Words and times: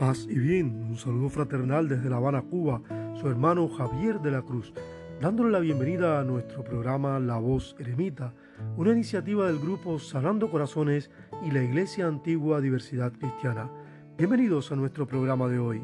Paz 0.00 0.26
y 0.30 0.38
bien, 0.38 0.82
un 0.88 0.96
saludo 0.96 1.28
fraternal 1.28 1.86
desde 1.86 2.08
La 2.08 2.16
Habana, 2.16 2.40
Cuba, 2.40 2.80
su 3.20 3.28
hermano 3.28 3.68
Javier 3.68 4.18
de 4.20 4.30
la 4.30 4.40
Cruz, 4.40 4.72
dándole 5.20 5.50
la 5.50 5.58
bienvenida 5.58 6.18
a 6.18 6.24
nuestro 6.24 6.64
programa 6.64 7.20
La 7.20 7.36
Voz 7.36 7.76
Eremita, 7.78 8.32
una 8.78 8.92
iniciativa 8.92 9.46
del 9.46 9.58
grupo 9.58 9.98
Sanando 9.98 10.50
Corazones 10.50 11.10
y 11.44 11.50
la 11.50 11.62
Iglesia 11.62 12.06
Antigua 12.06 12.62
Diversidad 12.62 13.12
Cristiana. 13.12 13.70
Bienvenidos 14.16 14.72
a 14.72 14.76
nuestro 14.76 15.06
programa 15.06 15.48
de 15.48 15.58
hoy. 15.58 15.82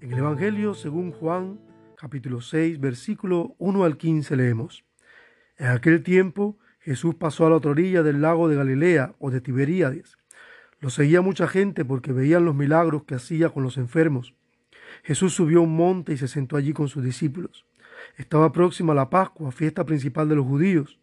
En 0.00 0.12
el 0.12 0.18
Evangelio 0.18 0.74
según 0.74 1.12
Juan, 1.12 1.60
capítulo 1.96 2.40
6, 2.40 2.80
versículo 2.80 3.54
1 3.58 3.84
al 3.84 3.96
15 3.96 4.34
leemos. 4.34 4.84
En 5.56 5.68
aquel 5.68 6.02
tiempo 6.02 6.58
Jesús 6.80 7.14
pasó 7.14 7.46
a 7.46 7.50
la 7.50 7.56
otra 7.58 7.70
orilla 7.70 8.02
del 8.02 8.20
lago 8.20 8.48
de 8.48 8.56
Galilea 8.56 9.14
o 9.20 9.30
de 9.30 9.40
Tiberíades 9.40 10.16
lo 10.84 10.90
seguía 10.90 11.22
mucha 11.22 11.48
gente 11.48 11.82
porque 11.82 12.12
veían 12.12 12.44
los 12.44 12.54
milagros 12.54 13.04
que 13.04 13.14
hacía 13.14 13.48
con 13.48 13.62
los 13.62 13.78
enfermos. 13.78 14.34
Jesús 15.02 15.32
subió 15.32 15.60
a 15.60 15.62
un 15.62 15.74
monte 15.74 16.12
y 16.12 16.18
se 16.18 16.28
sentó 16.28 16.58
allí 16.58 16.74
con 16.74 16.88
sus 16.88 17.02
discípulos. 17.02 17.64
Estaba 18.18 18.52
próxima 18.52 18.92
la 18.92 19.08
Pascua, 19.08 19.50
fiesta 19.50 19.86
principal 19.86 20.28
de 20.28 20.34
los 20.34 20.44
judíos. 20.44 21.00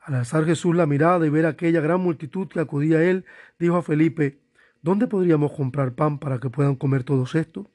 Al 0.00 0.14
alzar 0.14 0.44
Jesús 0.44 0.76
la 0.76 0.86
mirada 0.86 1.26
y 1.26 1.30
ver 1.30 1.46
aquella 1.46 1.80
gran 1.80 2.00
multitud 2.00 2.46
que 2.46 2.60
acudía 2.60 2.98
a 2.98 3.02
él, 3.02 3.24
dijo 3.58 3.74
a 3.74 3.82
Felipe, 3.82 4.38
¿Dónde 4.82 5.08
podríamos 5.08 5.50
comprar 5.50 5.94
pan 5.94 6.20
para 6.20 6.38
que 6.38 6.48
puedan 6.48 6.76
comer 6.76 7.02
todos 7.02 7.34
esto? 7.34 7.68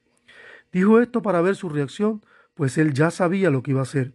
Dijo 0.72 0.98
esto 0.98 1.20
para 1.20 1.42
ver 1.42 1.56
su 1.56 1.68
reacción, 1.68 2.24
pues 2.54 2.78
él 2.78 2.94
ya 2.94 3.10
sabía 3.10 3.50
lo 3.50 3.62
que 3.62 3.72
iba 3.72 3.80
a 3.80 3.82
hacer. 3.82 4.14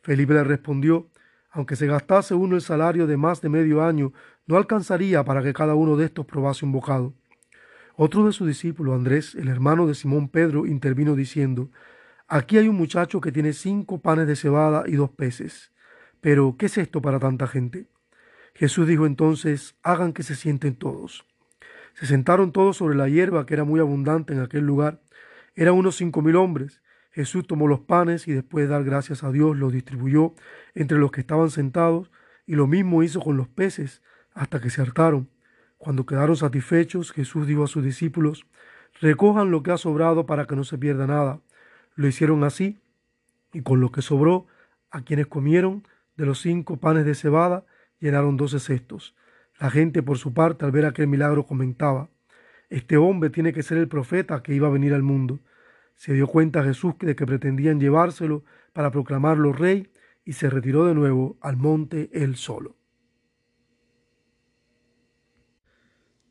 Felipe 0.00 0.32
le 0.32 0.42
respondió, 0.42 1.10
aunque 1.50 1.76
se 1.76 1.86
gastase 1.86 2.32
uno 2.34 2.56
el 2.56 2.62
salario 2.62 3.06
de 3.06 3.18
más 3.18 3.42
de 3.42 3.50
medio 3.50 3.82
año, 3.82 4.14
no 4.48 4.56
alcanzaría 4.56 5.22
para 5.24 5.42
que 5.42 5.52
cada 5.52 5.74
uno 5.74 5.96
de 5.96 6.06
estos 6.06 6.26
probase 6.26 6.64
un 6.64 6.72
bocado. 6.72 7.14
Otro 7.96 8.24
de 8.24 8.32
sus 8.32 8.48
discípulos, 8.48 8.94
Andrés, 8.94 9.34
el 9.34 9.48
hermano 9.48 9.86
de 9.86 9.94
Simón 9.94 10.28
Pedro, 10.28 10.66
intervino 10.66 11.14
diciendo, 11.14 11.70
Aquí 12.26 12.56
hay 12.56 12.66
un 12.66 12.76
muchacho 12.76 13.20
que 13.20 13.30
tiene 13.30 13.52
cinco 13.52 14.00
panes 14.00 14.26
de 14.26 14.36
cebada 14.36 14.84
y 14.86 14.92
dos 14.92 15.10
peces. 15.10 15.70
Pero, 16.20 16.56
¿qué 16.58 16.66
es 16.66 16.78
esto 16.78 17.02
para 17.02 17.18
tanta 17.18 17.46
gente? 17.46 17.88
Jesús 18.54 18.88
dijo 18.88 19.06
entonces, 19.06 19.76
hagan 19.82 20.12
que 20.12 20.22
se 20.22 20.34
sienten 20.34 20.74
todos. 20.76 21.26
Se 21.94 22.06
sentaron 22.06 22.50
todos 22.50 22.78
sobre 22.78 22.96
la 22.96 23.08
hierba 23.08 23.44
que 23.44 23.54
era 23.54 23.64
muy 23.64 23.80
abundante 23.80 24.32
en 24.32 24.40
aquel 24.40 24.64
lugar. 24.64 25.02
Eran 25.54 25.74
unos 25.74 25.96
cinco 25.96 26.22
mil 26.22 26.36
hombres. 26.36 26.80
Jesús 27.10 27.46
tomó 27.46 27.66
los 27.66 27.80
panes 27.80 28.26
y 28.26 28.32
después 28.32 28.64
de 28.64 28.72
dar 28.72 28.84
gracias 28.84 29.24
a 29.24 29.30
Dios 29.30 29.56
los 29.56 29.72
distribuyó 29.72 30.34
entre 30.74 30.98
los 30.98 31.10
que 31.10 31.20
estaban 31.20 31.50
sentados 31.50 32.10
y 32.46 32.54
lo 32.54 32.66
mismo 32.66 33.02
hizo 33.02 33.20
con 33.20 33.36
los 33.36 33.48
peces 33.48 34.02
hasta 34.38 34.60
que 34.60 34.70
se 34.70 34.80
hartaron. 34.80 35.28
Cuando 35.78 36.06
quedaron 36.06 36.36
satisfechos, 36.36 37.10
Jesús 37.12 37.46
dijo 37.46 37.64
a 37.64 37.66
sus 37.66 37.82
discípulos, 37.82 38.46
recojan 39.00 39.50
lo 39.50 39.64
que 39.64 39.72
ha 39.72 39.76
sobrado 39.76 40.26
para 40.26 40.46
que 40.46 40.54
no 40.54 40.62
se 40.62 40.78
pierda 40.78 41.08
nada. 41.08 41.40
Lo 41.96 42.06
hicieron 42.06 42.44
así 42.44 42.78
y 43.52 43.62
con 43.62 43.80
lo 43.80 43.90
que 43.90 44.00
sobró, 44.00 44.46
a 44.90 45.02
quienes 45.02 45.26
comieron 45.26 45.86
de 46.16 46.24
los 46.24 46.40
cinco 46.40 46.76
panes 46.76 47.04
de 47.04 47.14
cebada, 47.14 47.66
llenaron 47.98 48.36
doce 48.36 48.60
cestos. 48.60 49.16
La 49.58 49.70
gente, 49.70 50.02
por 50.02 50.18
su 50.18 50.32
parte, 50.32 50.64
al 50.64 50.70
ver 50.70 50.86
aquel 50.86 51.08
milagro, 51.08 51.44
comentaba, 51.44 52.08
este 52.70 52.96
hombre 52.96 53.30
tiene 53.30 53.52
que 53.52 53.64
ser 53.64 53.78
el 53.78 53.88
profeta 53.88 54.42
que 54.42 54.54
iba 54.54 54.68
a 54.68 54.70
venir 54.70 54.94
al 54.94 55.02
mundo. 55.02 55.40
Se 55.96 56.12
dio 56.12 56.28
cuenta 56.28 56.62
Jesús 56.62 56.94
de 57.00 57.16
que 57.16 57.26
pretendían 57.26 57.80
llevárselo 57.80 58.44
para 58.72 58.92
proclamarlo 58.92 59.52
rey 59.52 59.90
y 60.24 60.34
se 60.34 60.48
retiró 60.48 60.86
de 60.86 60.94
nuevo 60.94 61.36
al 61.40 61.56
monte 61.56 62.08
él 62.12 62.36
solo. 62.36 62.77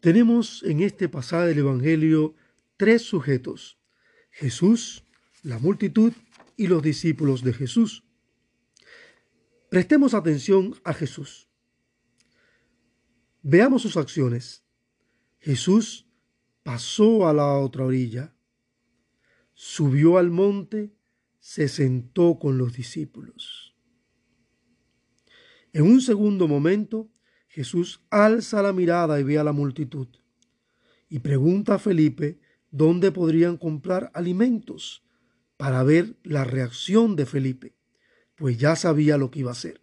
Tenemos 0.08 0.64
en 0.64 0.80
este 0.80 1.10
pasaje 1.10 1.48
del 1.48 1.58
Evangelio 1.58 2.34
tres 2.78 3.02
sujetos, 3.02 3.78
Jesús, 4.32 5.04
la 5.44 5.60
multitud 5.60 6.14
y 6.56 6.68
los 6.68 6.82
discípulos 6.82 7.44
de 7.44 7.52
Jesús. 7.52 8.06
Prestemos 9.70 10.14
atención 10.14 10.76
a 10.86 10.94
Jesús. 10.94 11.50
Veamos 13.42 13.82
sus 13.82 13.98
acciones. 13.98 14.64
Jesús 15.40 16.08
pasó 16.64 17.28
a 17.28 17.34
la 17.34 17.58
otra 17.58 17.84
orilla 17.84 18.34
subió 19.56 20.18
al 20.18 20.30
monte, 20.30 20.96
se 21.38 21.68
sentó 21.68 22.40
con 22.40 22.58
los 22.58 22.72
discípulos. 22.72 23.76
En 25.74 25.84
un 25.84 26.00
segundo 26.00 26.48
momento, 26.48 27.12
Jesús 27.58 28.02
alza 28.12 28.62
la 28.62 28.72
mirada 28.72 29.20
y 29.20 29.24
ve 29.24 29.40
a 29.40 29.44
la 29.44 29.52
multitud 29.52 30.08
y 31.10 31.18
pregunta 31.18 31.74
a 31.74 31.80
Felipe 31.80 32.38
dónde 32.70 33.12
podrían 33.12 33.58
comprar 33.58 34.12
alimentos 34.14 35.04
para 35.58 35.82
ver 35.82 36.18
la 36.22 36.44
reacción 36.44 37.16
de 37.16 37.26
Felipe, 37.26 37.74
pues 38.36 38.60
ya 38.60 38.76
sabía 38.76 39.18
lo 39.18 39.32
que 39.32 39.40
iba 39.40 39.50
a 39.50 39.54
hacer. 39.54 39.82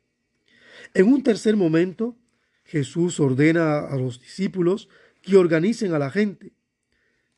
En 0.95 1.09
un 1.09 1.25
tercer 1.25 1.57
momento, 1.57 2.17
Jesús 2.62 3.19
ordena 3.19 3.81
a 3.81 3.97
los 3.97 4.21
discípulos 4.21 4.89
que 5.21 5.37
organicen 5.37 5.95
a 5.95 5.99
la 5.99 6.12
gente. 6.12 6.53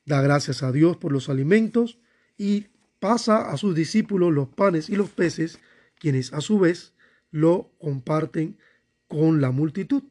Da 0.05 0.21
gracias 0.21 0.63
a 0.63 0.71
Dios 0.71 0.99
por 0.99 1.13
los 1.13 1.31
alimentos 1.31 1.99
y 2.37 2.67
pasa 3.01 3.51
a 3.51 3.57
sus 3.57 3.75
discípulos 3.75 4.35
los 4.35 4.49
panes 4.49 4.91
y 4.91 4.97
los 4.97 5.09
peces, 5.09 5.59
quienes 5.99 6.35
a 6.35 6.43
su 6.43 6.59
vez 6.59 6.93
lo 7.31 7.73
comparten 7.79 8.59
con 9.09 9.41
la 9.41 9.51
multitud. 9.51 10.03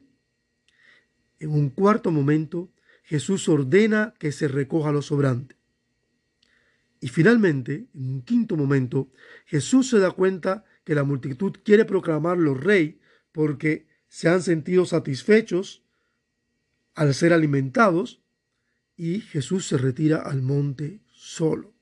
En 1.38 1.50
un 1.50 1.70
cuarto 1.70 2.10
momento, 2.10 2.72
Jesús 3.04 3.48
ordena 3.48 4.14
que 4.18 4.32
se 4.32 4.48
recoja 4.48 4.92
lo 4.92 5.02
sobrante. 5.02 5.56
Y 7.00 7.08
finalmente, 7.08 7.86
en 7.94 8.08
un 8.08 8.22
quinto 8.22 8.56
momento, 8.56 9.10
Jesús 9.44 9.90
se 9.90 9.98
da 9.98 10.10
cuenta 10.10 10.64
que 10.84 10.94
la 10.94 11.04
multitud 11.04 11.52
quiere 11.64 11.84
proclamarlo 11.84 12.54
rey 12.54 13.00
porque 13.32 13.86
se 14.08 14.28
han 14.28 14.42
sentido 14.42 14.86
satisfechos 14.86 15.84
al 16.94 17.14
ser 17.14 17.32
alimentados 17.32 18.22
y 18.96 19.20
Jesús 19.20 19.66
se 19.66 19.76
retira 19.76 20.22
al 20.22 20.40
monte 20.40 21.00
solo. 21.12 21.74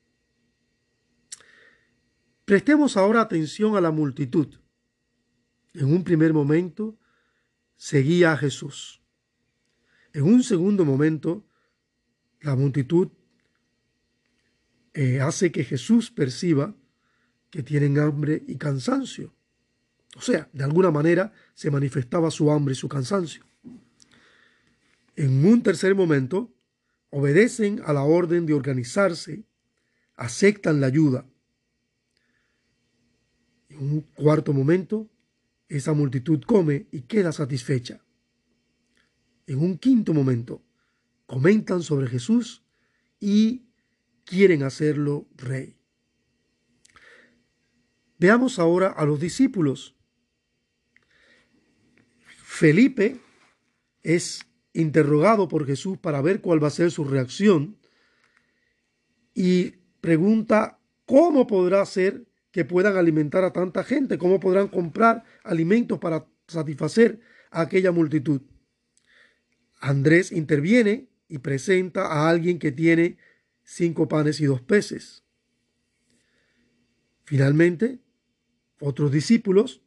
Prestemos 2.43 2.97
ahora 2.97 3.21
atención 3.21 3.75
a 3.75 3.81
la 3.81 3.91
multitud. 3.91 4.59
En 5.73 5.85
un 5.85 6.03
primer 6.03 6.33
momento 6.33 6.99
seguía 7.77 8.33
a 8.33 8.37
Jesús. 8.37 9.01
En 10.15 10.23
un 10.23 10.43
segundo 10.43 10.85
momento, 10.85 11.45
la 12.39 12.55
multitud 12.55 13.09
eh, 14.93 15.19
hace 15.19 15.51
que 15.51 15.65
Jesús 15.65 16.09
perciba 16.09 16.73
que 17.49 17.63
tienen 17.63 17.99
hambre 17.99 18.41
y 18.47 18.55
cansancio. 18.55 19.35
O 20.15 20.21
sea, 20.21 20.47
de 20.53 20.63
alguna 20.63 20.89
manera 20.89 21.33
se 21.53 21.69
manifestaba 21.69 22.31
su 22.31 22.49
hambre 22.49 22.71
y 22.71 22.77
su 22.77 22.87
cansancio. 22.87 23.43
En 25.17 25.45
un 25.45 25.61
tercer 25.61 25.95
momento, 25.95 26.49
obedecen 27.09 27.81
a 27.85 27.91
la 27.91 28.03
orden 28.03 28.45
de 28.45 28.53
organizarse, 28.53 29.43
aceptan 30.15 30.79
la 30.79 30.87
ayuda 30.87 31.25
en 33.67 33.79
un 33.79 34.01
cuarto 34.15 34.53
momento, 34.53 35.09
esa 35.67 35.91
multitud 35.91 36.41
come 36.45 36.87
y 36.93 37.01
queda 37.01 37.33
satisfecha. 37.33 38.04
En 39.47 39.59
un 39.59 39.77
quinto 39.77 40.13
momento, 40.13 40.63
comentan 41.25 41.81
sobre 41.81 42.07
Jesús 42.07 42.63
y 43.19 43.65
quieren 44.23 44.63
hacerlo 44.63 45.27
rey. 45.35 45.77
Veamos 48.17 48.59
ahora 48.59 48.87
a 48.89 49.05
los 49.05 49.19
discípulos. 49.19 49.95
Felipe 52.25 53.19
es 54.03 54.45
interrogado 54.73 55.47
por 55.47 55.65
Jesús 55.65 55.97
para 55.97 56.21
ver 56.21 56.41
cuál 56.41 56.63
va 56.63 56.67
a 56.67 56.71
ser 56.71 56.91
su 56.91 57.03
reacción 57.03 57.77
y 59.33 59.71
pregunta 60.01 60.79
cómo 61.05 61.45
podrá 61.47 61.85
ser 61.85 62.25
que 62.51 62.63
puedan 62.63 62.95
alimentar 62.95 63.43
a 63.43 63.51
tanta 63.51 63.83
gente? 63.83 64.17
¿Cómo 64.17 64.39
podrán 64.39 64.69
comprar 64.69 65.23
alimentos 65.43 65.99
para 65.99 66.25
satisfacer 66.47 67.19
a 67.51 67.61
aquella 67.61 67.91
multitud? 67.91 68.41
Andrés 69.85 70.31
interviene 70.31 71.09
y 71.27 71.37
presenta 71.37 72.07
a 72.07 72.27
alguien 72.27 72.57
que 72.57 72.71
tiene 72.71 73.17
cinco 73.63 74.07
panes 74.07 74.39
y 74.41 74.45
dos 74.45 74.59
peces. 74.59 75.23
Finalmente, 77.23 77.99
otros 78.79 79.11
discípulos, 79.11 79.83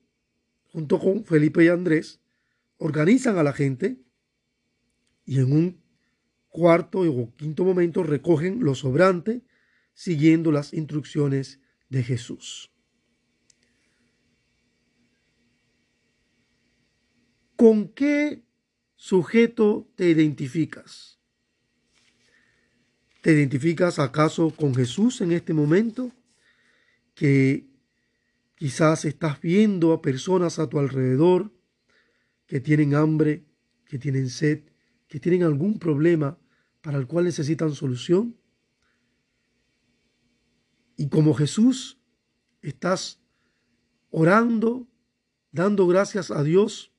junto 0.73 1.01
con 1.01 1.25
Felipe 1.25 1.65
y 1.65 1.69
Andrés, 1.69 2.21
organizan 2.77 3.39
a 3.39 3.43
la 3.43 3.53
gente 3.53 3.99
y 5.25 5.41
en 5.41 5.51
un 5.53 5.83
cuarto 6.49 7.01
o 7.01 7.35
quinto 7.35 7.65
momento 7.65 8.05
recogen 8.05 8.63
lo 8.63 8.77
sobrante 8.77 9.43
siguiendo 9.95 10.53
las 10.53 10.75
instrucciones 10.75 11.61
de 11.89 12.05
Jesús. 12.05 12.71
¿Con 17.57 17.89
qué 17.89 18.45
sujeto 18.99 19.89
te 19.95 20.11
identificas? 20.11 21.19
¿Te 23.23 23.33
identificas 23.33 23.99
acaso 23.99 24.51
con 24.51 24.75
Jesús 24.75 25.21
en 25.21 25.33
este 25.33 25.55
momento? 25.55 26.13
Que 27.15 27.69
quizás 28.57 29.05
estás 29.05 29.41
viendo 29.41 29.93
a 29.93 30.03
personas 30.03 30.59
a 30.59 30.69
tu 30.69 30.79
alrededor 30.79 31.53
que 32.47 32.61
tienen 32.61 32.95
hambre, 32.95 33.47
que 33.87 33.99
tienen 33.99 34.29
sed, 34.29 34.65
que 35.07 35.21
tienen 35.21 35.45
algún 35.45 35.79
problema 35.79 36.39
para 36.81 36.99
el 36.99 37.07
cual 37.07 37.25
necesitan 37.25 37.75
solución. 37.75 38.37
Y 40.97 41.09
como 41.09 41.35
Jesús, 41.35 42.01
estás 42.63 43.21
orando, 44.11 44.89
dando 45.53 45.87
gracias 45.87 46.33
a 46.33 46.43
Dios 46.43 46.93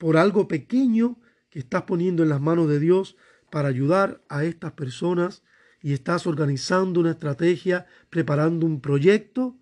por 0.00 0.16
algo 0.16 0.48
pequeño 0.48 1.18
que 1.50 1.58
estás 1.58 1.82
poniendo 1.82 2.22
en 2.22 2.30
las 2.30 2.40
manos 2.40 2.70
de 2.70 2.80
Dios 2.80 3.18
para 3.50 3.68
ayudar 3.68 4.24
a 4.30 4.44
estas 4.44 4.72
personas 4.72 5.42
y 5.82 5.92
estás 5.92 6.26
organizando 6.26 7.00
una 7.00 7.10
estrategia, 7.10 7.86
preparando 8.08 8.64
un 8.64 8.80
proyecto 8.80 9.58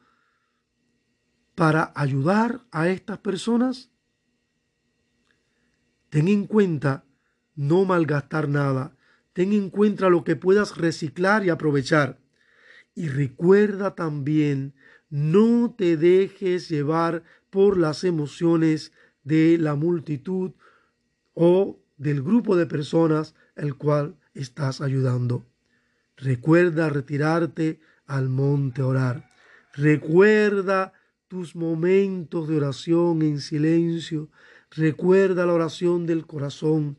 para 1.56 1.92
ayudar 1.96 2.64
a 2.70 2.88
estas 2.88 3.18
personas. 3.18 3.90
Ten 6.08 6.28
en 6.28 6.46
cuenta 6.46 7.04
no 7.56 7.84
malgastar 7.84 8.48
nada. 8.48 8.96
Ten 9.32 9.52
en 9.52 9.70
cuenta 9.70 10.08
lo 10.08 10.22
que 10.22 10.36
puedas 10.36 10.76
reciclar 10.76 11.44
y 11.44 11.50
aprovechar. 11.50 12.20
Y 12.94 13.08
recuerda 13.08 13.96
también, 13.96 14.76
no 15.10 15.74
te 15.76 15.96
dejes 15.96 16.68
llevar 16.68 17.24
por 17.50 17.76
las 17.76 18.04
emociones 18.04 18.92
de 19.28 19.58
la 19.58 19.76
multitud 19.76 20.52
o 21.34 21.78
del 21.98 22.22
grupo 22.22 22.56
de 22.56 22.66
personas 22.66 23.34
el 23.54 23.76
cual 23.76 24.16
estás 24.34 24.80
ayudando. 24.80 25.46
Recuerda 26.16 26.88
retirarte 26.88 27.80
al 28.06 28.28
monte 28.28 28.82
a 28.82 28.86
orar. 28.86 29.30
Recuerda 29.74 30.92
tus 31.28 31.54
momentos 31.54 32.48
de 32.48 32.56
oración 32.56 33.22
en 33.22 33.40
silencio. 33.40 34.30
Recuerda 34.70 35.46
la 35.46 35.52
oración 35.52 36.06
del 36.06 36.26
corazón. 36.26 36.98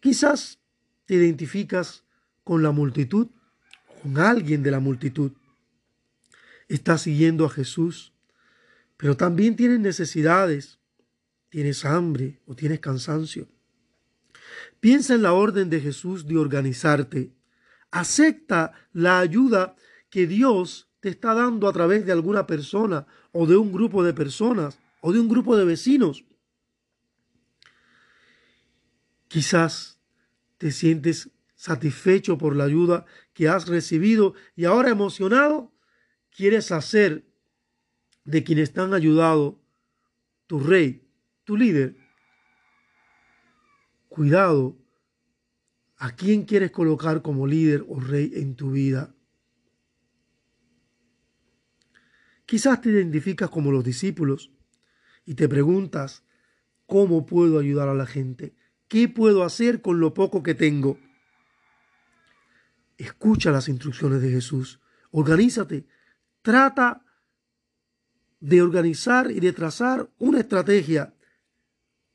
Quizás 0.00 0.60
te 1.06 1.14
identificas 1.14 2.04
con 2.44 2.62
la 2.62 2.70
multitud, 2.70 3.28
con 4.02 4.18
alguien 4.18 4.62
de 4.62 4.70
la 4.70 4.80
multitud. 4.80 5.32
Estás 6.68 7.02
siguiendo 7.02 7.46
a 7.46 7.50
Jesús, 7.50 8.12
pero 8.98 9.16
también 9.16 9.56
tienes 9.56 9.78
necesidades, 9.78 10.80
tienes 11.48 11.84
hambre 11.84 12.42
o 12.46 12.54
tienes 12.54 12.80
cansancio. 12.80 13.48
Piensa 14.80 15.14
en 15.14 15.22
la 15.22 15.32
orden 15.32 15.70
de 15.70 15.80
Jesús 15.80 16.26
de 16.26 16.36
organizarte. 16.36 17.32
Acepta 17.92 18.72
la 18.92 19.20
ayuda 19.20 19.76
que 20.10 20.26
Dios 20.26 20.90
te 21.00 21.08
está 21.08 21.32
dando 21.32 21.68
a 21.68 21.72
través 21.72 22.04
de 22.04 22.12
alguna 22.12 22.46
persona 22.46 23.06
o 23.30 23.46
de 23.46 23.56
un 23.56 23.72
grupo 23.72 24.02
de 24.02 24.12
personas 24.12 24.78
o 25.00 25.12
de 25.12 25.20
un 25.20 25.28
grupo 25.28 25.56
de 25.56 25.64
vecinos. 25.64 26.24
Quizás 29.28 30.00
te 30.58 30.72
sientes 30.72 31.30
satisfecho 31.54 32.36
por 32.36 32.56
la 32.56 32.64
ayuda 32.64 33.06
que 33.32 33.48
has 33.48 33.68
recibido 33.68 34.34
y 34.56 34.64
ahora 34.64 34.90
emocionado 34.90 35.72
quieres 36.30 36.72
hacer 36.72 37.28
de 38.28 38.44
quienes 38.44 38.74
te 38.74 38.82
han 38.82 38.92
ayudado 38.92 39.58
tu 40.46 40.60
rey, 40.60 41.02
tu 41.44 41.56
líder. 41.56 41.96
Cuidado 44.10 44.76
a 45.96 46.10
quién 46.14 46.44
quieres 46.44 46.70
colocar 46.70 47.22
como 47.22 47.46
líder 47.46 47.86
o 47.88 47.98
rey 47.98 48.32
en 48.34 48.54
tu 48.54 48.72
vida. 48.72 49.14
Quizás 52.44 52.82
te 52.82 52.90
identificas 52.90 53.48
como 53.48 53.72
los 53.72 53.82
discípulos 53.82 54.50
y 55.24 55.34
te 55.34 55.48
preguntas, 55.48 56.22
¿cómo 56.84 57.24
puedo 57.24 57.58
ayudar 57.58 57.88
a 57.88 57.94
la 57.94 58.06
gente? 58.06 58.54
¿Qué 58.88 59.08
puedo 59.08 59.42
hacer 59.42 59.80
con 59.80 60.00
lo 60.00 60.12
poco 60.12 60.42
que 60.42 60.54
tengo? 60.54 60.98
Escucha 62.98 63.50
las 63.50 63.70
instrucciones 63.70 64.20
de 64.20 64.30
Jesús. 64.30 64.80
Organízate. 65.12 65.86
Trata 66.42 67.06
de 68.40 68.62
organizar 68.62 69.30
y 69.30 69.40
de 69.40 69.52
trazar 69.52 70.10
una 70.18 70.40
estrategia 70.40 71.14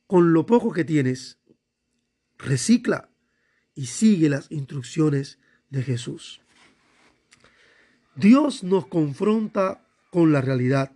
con 0.08 0.34
lo 0.34 0.46
poco 0.46 0.72
que 0.72 0.84
tienes. 0.84 1.40
Recicla 2.38 3.10
y 3.76 3.88
sigue 3.88 4.30
las 4.30 4.52
instrucciones 4.52 5.40
de 5.70 5.84
Jesús. 5.84 6.42
Dios 8.16 8.64
nos 8.64 8.88
confronta 8.88 9.88
con 10.12 10.32
la 10.32 10.42
realidad, 10.42 10.92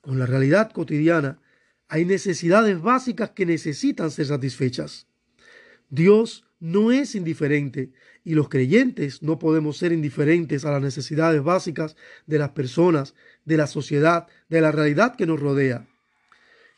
con 0.00 0.18
la 0.18 0.26
realidad 0.26 0.72
cotidiana. 0.72 1.40
Hay 1.88 2.04
necesidades 2.04 2.80
básicas 2.80 3.30
que 3.30 3.46
necesitan 3.46 4.10
ser 4.10 4.26
satisfechas. 4.26 5.06
Dios 5.88 6.43
no 6.60 6.92
es 6.92 7.14
indiferente 7.14 7.92
y 8.24 8.34
los 8.34 8.48
creyentes 8.48 9.22
no 9.22 9.38
podemos 9.38 9.76
ser 9.76 9.92
indiferentes 9.92 10.64
a 10.64 10.72
las 10.72 10.82
necesidades 10.82 11.42
básicas 11.42 11.96
de 12.26 12.38
las 12.38 12.50
personas, 12.50 13.14
de 13.44 13.56
la 13.56 13.66
sociedad, 13.66 14.26
de 14.48 14.60
la 14.60 14.72
realidad 14.72 15.16
que 15.16 15.26
nos 15.26 15.40
rodea. 15.40 15.86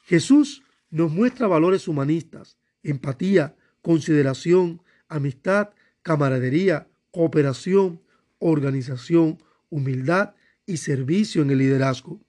Jesús 0.05 0.63
nos 0.91 1.13
muestra 1.13 1.47
valores 1.47 1.89
humanistas, 1.89 2.59
empatía, 2.83 3.57
consideración, 3.83 4.83
amistad, 5.09 5.71
camaradería, 6.03 6.89
cooperación, 7.11 8.01
organización, 8.39 9.39
humildad 9.71 10.35
y 10.67 10.79
servicio 10.79 11.43
en 11.43 11.51
el 11.51 11.59
liderazgo. 11.59 12.21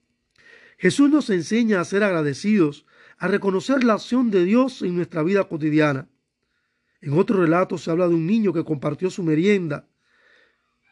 Jesús 0.78 1.10
nos 1.10 1.28
enseña 1.30 1.80
a 1.80 1.84
ser 1.84 2.04
agradecidos, 2.04 2.86
a 3.18 3.26
reconocer 3.26 3.82
la 3.82 3.94
acción 3.94 4.30
de 4.30 4.44
Dios 4.44 4.82
en 4.82 4.94
nuestra 4.94 5.22
vida 5.22 5.48
cotidiana. 5.48 6.08
En 7.00 7.12
otro 7.12 7.40
relato 7.40 7.78
se 7.78 7.90
habla 7.90 8.08
de 8.08 8.14
un 8.14 8.26
niño 8.26 8.52
que 8.52 8.64
compartió 8.64 9.10
su 9.10 9.22
merienda, 9.22 9.86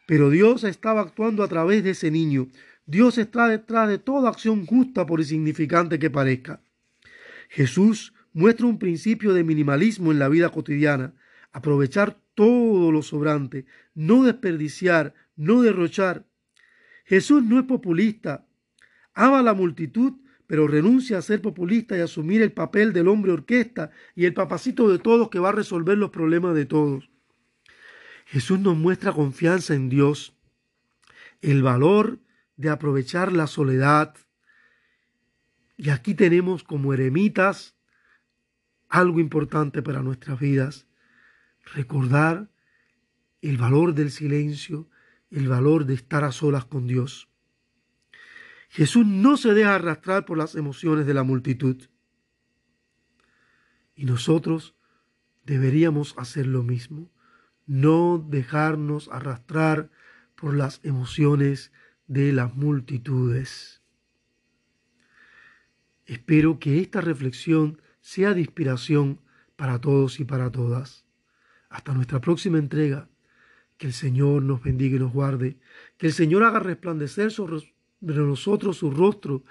pero 0.07 0.29
Dios 0.29 0.63
estaba 0.63 1.01
actuando 1.01 1.43
a 1.43 1.47
través 1.47 1.83
de 1.83 1.91
ese 1.91 2.11
niño. 2.11 2.47
Dios 2.85 3.17
está 3.17 3.47
detrás 3.49 3.89
de 3.89 3.97
toda 3.97 4.29
acción 4.29 4.65
justa 4.65 5.05
por 5.05 5.19
insignificante 5.19 5.99
que 5.99 6.09
parezca. 6.09 6.61
Jesús 7.49 8.13
muestra 8.31 8.67
un 8.67 8.79
principio 8.79 9.33
de 9.33 9.43
minimalismo 9.43 10.11
en 10.11 10.19
la 10.19 10.29
vida 10.29 10.49
cotidiana, 10.49 11.13
aprovechar 11.51 12.17
todo 12.35 12.91
lo 12.91 13.01
sobrante, 13.01 13.65
no 13.93 14.23
desperdiciar, 14.23 15.13
no 15.35 15.61
derrochar. 15.61 16.25
Jesús 17.03 17.43
no 17.43 17.59
es 17.59 17.65
populista, 17.65 18.47
ama 19.13 19.39
a 19.39 19.43
la 19.43 19.53
multitud, 19.53 20.13
pero 20.47 20.65
renuncia 20.65 21.17
a 21.17 21.21
ser 21.21 21.41
populista 21.41 21.97
y 21.97 22.01
asumir 22.01 22.41
el 22.41 22.53
papel 22.53 22.93
del 22.93 23.09
hombre 23.09 23.33
orquesta 23.33 23.91
y 24.15 24.25
el 24.25 24.33
papacito 24.33 24.89
de 24.89 24.97
todos 24.97 25.29
que 25.29 25.39
va 25.39 25.49
a 25.49 25.53
resolver 25.53 25.97
los 25.97 26.09
problemas 26.09 26.55
de 26.55 26.65
todos. 26.65 27.09
Jesús 28.25 28.59
nos 28.59 28.77
muestra 28.77 29.11
confianza 29.11 29.75
en 29.75 29.89
Dios, 29.89 30.33
el 31.41 31.63
valor 31.63 32.19
de 32.55 32.69
aprovechar 32.69 33.31
la 33.31 33.47
soledad. 33.47 34.15
Y 35.75 35.89
aquí 35.89 36.13
tenemos 36.13 36.63
como 36.63 36.93
eremitas 36.93 37.75
algo 38.89 39.19
importante 39.19 39.81
para 39.81 40.01
nuestras 40.01 40.39
vidas. 40.39 40.87
Recordar 41.73 42.49
el 43.41 43.57
valor 43.57 43.93
del 43.93 44.11
silencio, 44.11 44.89
el 45.29 45.47
valor 45.47 45.85
de 45.85 45.93
estar 45.93 46.23
a 46.23 46.31
solas 46.31 46.65
con 46.65 46.87
Dios. 46.87 47.29
Jesús 48.69 49.05
no 49.05 49.37
se 49.37 49.53
deja 49.53 49.75
arrastrar 49.75 50.25
por 50.25 50.37
las 50.37 50.55
emociones 50.55 51.05
de 51.05 51.13
la 51.13 51.23
multitud. 51.23 51.77
Y 53.95 54.05
nosotros 54.05 54.75
deberíamos 55.45 56.13
hacer 56.17 56.45
lo 56.45 56.63
mismo, 56.63 57.09
no 57.65 58.23
dejarnos 58.29 59.09
arrastrar 59.11 59.89
por 60.35 60.55
las 60.55 60.79
emociones 60.83 61.71
de 62.07 62.31
las 62.31 62.55
multitudes. 62.55 63.81
Espero 66.05 66.59
que 66.59 66.79
esta 66.79 67.01
reflexión 67.01 67.81
sea 67.99 68.33
de 68.33 68.41
inspiración 68.41 69.19
para 69.57 69.81
todos 69.81 70.19
y 70.19 70.23
para 70.23 70.51
todas. 70.51 71.05
Hasta 71.69 71.93
nuestra 71.93 72.21
próxima 72.21 72.57
entrega. 72.57 73.09
Que 73.77 73.87
el 73.87 73.93
Señor 73.93 74.41
nos 74.41 74.63
bendiga 74.63 74.95
y 74.95 74.99
nos 74.99 75.11
guarde. 75.11 75.59
Que 75.97 76.07
el 76.07 76.13
Señor 76.13 76.43
haga 76.43 76.59
resplandecer 76.59 77.31
sobre 77.99 78.19
nosotros 78.19 78.77
su 78.77 78.91
rostro. 78.91 79.43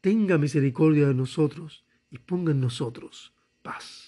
Tenga 0.00 0.38
misericordia 0.38 1.08
de 1.08 1.14
nosotros 1.14 1.84
y 2.10 2.18
ponga 2.18 2.52
en 2.52 2.60
nosotros 2.60 3.32
paz. 3.62 4.07